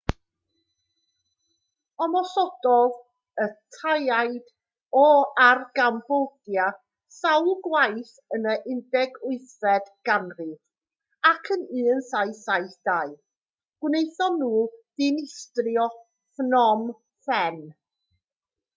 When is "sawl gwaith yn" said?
7.17-8.47